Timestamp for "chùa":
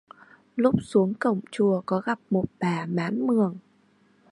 1.51-1.81